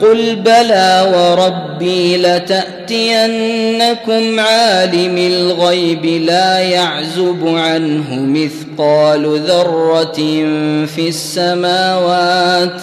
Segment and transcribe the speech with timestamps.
[0.00, 3.30] قل بلى وربي لتأتينكم
[4.40, 10.12] عالم الغيب لا يعزب عنه مثقال ذرة
[10.86, 12.82] في السماوات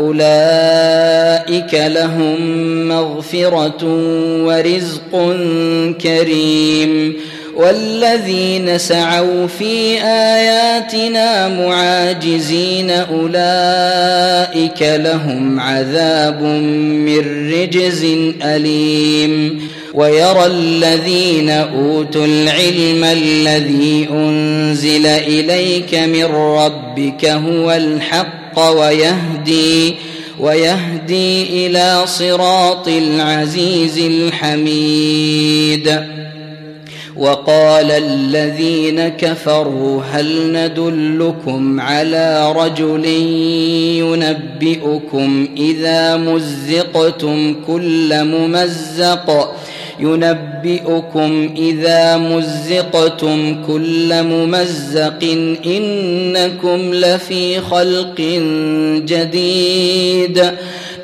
[0.00, 2.38] أولئك لهم
[2.88, 3.84] مغفرة
[4.44, 5.36] ورزق
[6.00, 7.16] كريم
[7.56, 18.04] والذين سعوا في آياتنا معاجزين أولئك لهم عذاب من رجز
[18.42, 19.62] أليم
[19.94, 29.94] ويرى الذين أوتوا العلم الذي أنزل إليك من ربك هو الحق الحق ويهدي
[30.40, 36.00] ويهدي إلى صراط العزيز الحميد.
[37.16, 43.04] وقال الذين كفروا هل ندلكم على رجل
[44.00, 49.54] ينبئكم إذا مزقتم كل ممزق
[50.00, 58.20] ينبئكم إذا مزقتم كل ممزق إنكم لفي خلق
[59.06, 60.50] جديد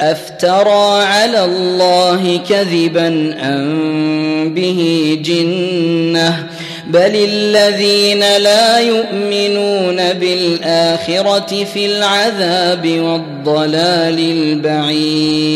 [0.00, 6.46] أفترى على الله كذبا أم به جنة
[6.86, 15.54] بل الذين لا يؤمنون بالآخرة في العذاب والضلال البعيد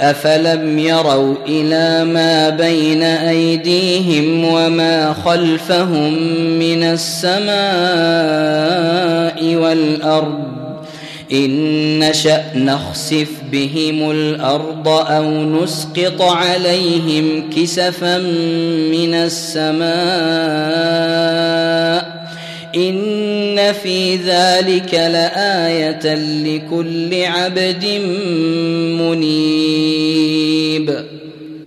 [0.00, 6.12] أفلم يروا إلى ما بين أيديهم وما خلفهم
[6.58, 7.46] من السماء
[9.54, 10.56] والأرض
[11.32, 18.18] إن نشا نخسف بهم الأرض أو نسقط عليهم كسفا
[18.92, 19.86] من السماء
[22.76, 27.84] إن في ذلك لآية لكل عبد
[29.00, 30.96] منيب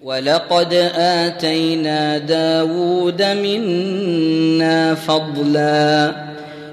[0.04, 6.16] ولقد آتينا داود منا فضلا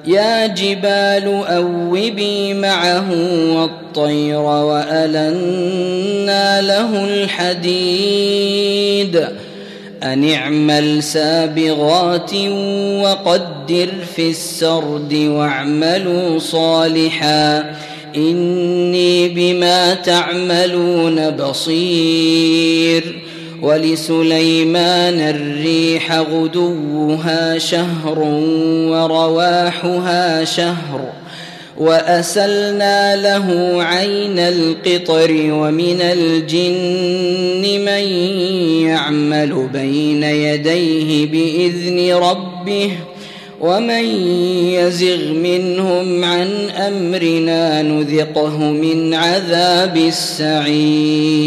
[0.07, 3.11] يا جبال أوبي معه
[3.53, 5.81] والطير وألنا
[6.63, 8.47] له الحديد
[10.13, 12.35] أن اعمل سابغات
[13.03, 17.75] وقدر في السرد واعملوا صالحا
[18.17, 23.23] إني بما تعملون بصير
[23.63, 28.19] ولسليمان الريح غدوها شهر
[28.89, 31.16] ورواحها شهر
[31.79, 38.05] وأسلنا له عين القطر ومن الجن من
[38.87, 42.91] يعمل بين يديه بإذن ربه
[43.61, 44.05] ومن
[44.75, 51.47] يزغ منهم عن أمرنا نذقه من عذاب السعير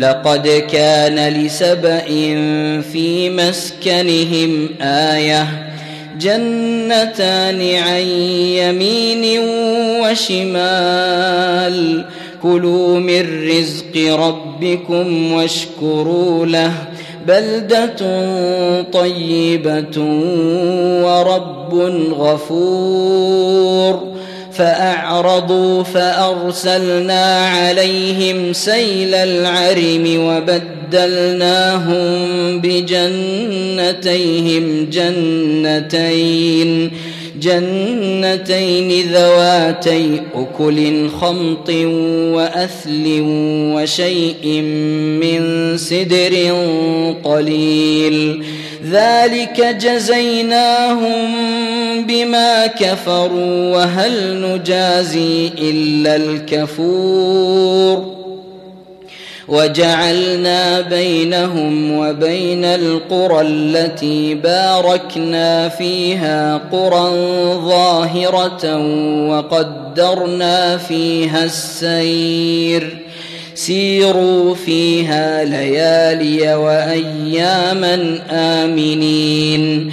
[0.00, 2.00] لقد كان لسبا
[2.80, 5.46] في مسكنهم آية.
[6.18, 8.02] جنتان عن
[8.56, 9.40] يمين
[10.02, 12.04] وشمال.
[12.42, 16.72] كلوا من رزق ربكم واشكروا له.
[17.26, 17.96] بلدة
[18.82, 19.98] طيبة
[21.04, 21.74] ورب
[22.18, 24.09] غفور.
[24.52, 30.26] فأعرضوا فأرسلنا عليهم سيل العرم
[30.92, 33.84] وبدلناهم بجنتيهم
[34.90, 36.90] جنتين
[37.40, 41.70] جنتين ذواتي أكل خمط
[42.34, 43.04] وأثل
[43.74, 44.62] وشيء
[45.20, 46.54] من سدر
[47.24, 48.44] قليل.
[48.90, 51.28] ذلك جزيناهم
[52.06, 58.09] بما كفروا وهل نجازي إلا الكفور.
[59.50, 67.10] وجعلنا بينهم وبين القرى التي باركنا فيها قرى
[67.54, 68.76] ظاهرة
[69.28, 72.98] وقدرنا فيها السير.
[73.54, 79.92] سيروا فيها ليالي وأياما آمنين.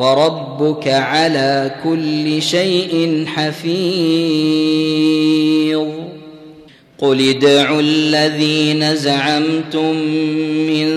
[0.00, 4.80] وربك على كل شيء حفيظ.
[6.98, 9.94] قل ادعوا الذين زعمتم
[10.66, 10.88] من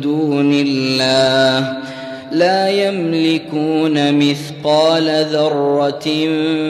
[0.00, 1.78] دون الله
[2.32, 6.04] لا يملكون مثقال ذرة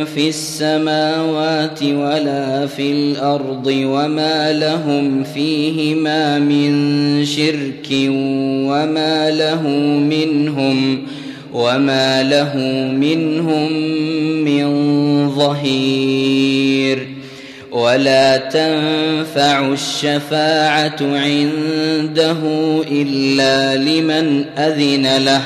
[0.04, 7.88] في السماوات ولا في الأرض وما لهم فيهما من شرك
[8.70, 9.68] وما له
[9.98, 11.06] منهم
[11.52, 12.56] وما له
[12.92, 13.72] منهم
[14.44, 14.68] من
[15.30, 17.08] ظهير
[17.72, 22.36] ولا تنفع الشفاعه عنده
[22.90, 25.42] الا لمن اذن له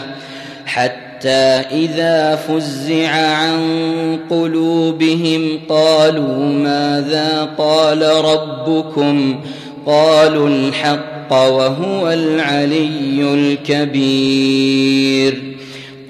[0.67, 9.41] حتى اذا فزع عن قلوبهم قالوا ماذا قال ربكم
[9.87, 14.73] قالوا الحق وهو العلي الكبير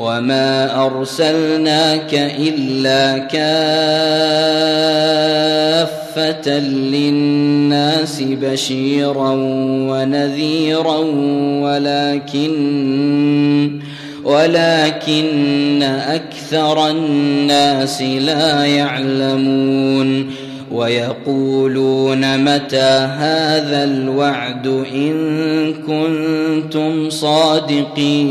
[0.00, 3.68] وما ارسلناك الا كافه
[6.58, 9.30] للناس بشيرا
[9.90, 10.98] ونذيرا
[11.62, 12.50] ولكن
[14.24, 20.30] ولكن أكثر الناس لا يعلمون
[20.72, 28.30] ويقولون متى هذا الوعد ان كنتم صادقين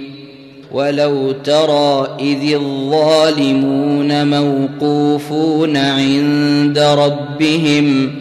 [0.73, 8.11] ولو ترى إذ الظالمون موقوفون عند ربهم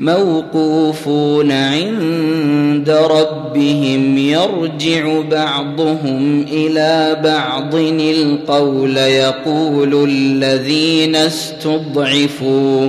[0.00, 7.74] موقوفون عند ربهم يرجع بعضهم إلى بعض.
[7.74, 12.88] القول يقول الذين استضعفوا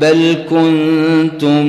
[0.00, 1.66] بل كنتم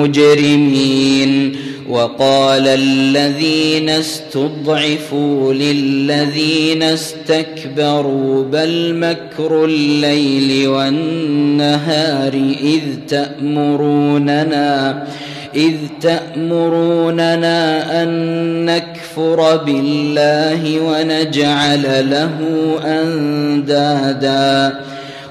[0.00, 1.56] مجرمين
[1.88, 15.06] وقال الذين استضعفوا للذين استكبروا بل مكر الليل والنهار إذ تأمروننا
[15.54, 17.56] إذ تأمروننا
[18.02, 18.08] أن
[18.64, 22.38] نكفر بالله ونجعل له
[22.84, 24.80] أندادا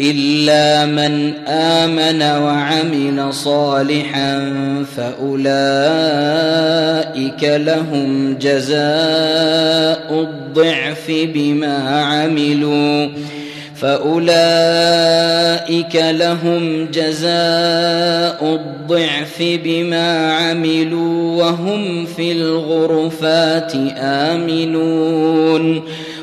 [0.00, 4.54] إلا من آمن وعمل صالحا
[4.96, 5.44] فأولئك
[7.42, 13.08] لهم جزاء الضعف بما عملوا
[13.76, 15.24] فأولئك
[15.96, 25.82] لهم جزاء الضعف بما عملوا وهم في الغرفات آمنون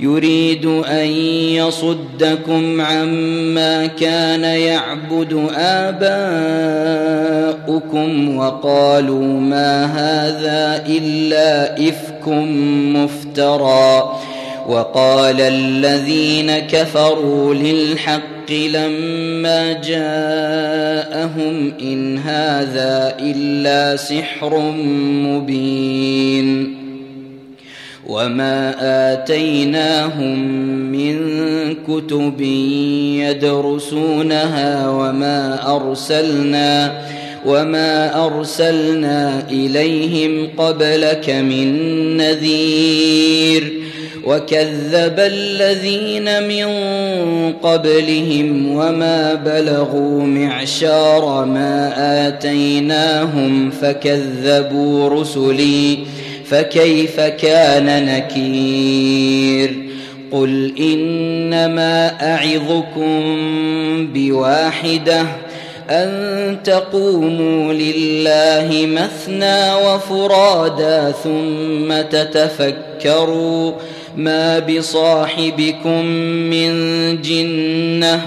[0.00, 1.06] يريد أن
[1.56, 5.98] يصدكم عما كان يعبد آباؤكم
[8.36, 12.28] وقالوا ما هذا إلا إفك
[12.94, 14.18] مفترى
[14.68, 24.58] وقال الذين كفروا للحق لما جاءهم إن هذا إلا سحر
[25.24, 26.77] مبين
[28.08, 28.74] وما
[29.12, 30.38] اتيناهم
[30.92, 31.18] من
[31.74, 32.40] كتب
[33.20, 37.02] يدرسونها وما ارسلنا
[37.46, 41.76] وما ارسلنا اليهم قبلك من
[42.16, 43.72] نذير
[44.24, 46.66] وكذب الذين من
[47.52, 51.92] قبلهم وما بلغوا معشار ما
[52.28, 55.98] اتيناهم فكذبوا رسلي
[56.50, 59.88] فكيف كان نكير
[60.32, 63.12] قل إنما أعظكم
[64.14, 65.26] بواحدة
[65.90, 73.72] أن تقوموا لله مثنى وفرادا ثم تتفكروا
[74.16, 76.04] ما بصاحبكم
[76.50, 76.72] من
[77.22, 78.26] جنة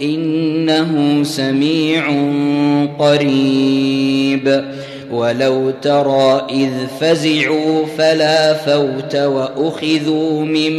[0.00, 2.04] إنه سميع
[2.98, 4.64] قريب.
[5.12, 10.72] ولو ترى إذ فزعوا فلا فوت وأخذوا من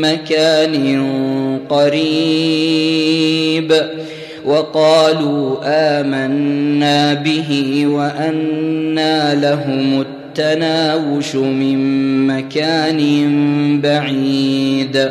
[0.00, 1.06] مكان
[1.68, 3.74] قريب.
[4.44, 13.00] وقالوا آمنا به وانى لهم التناوش من مكان
[13.80, 15.10] بعيد.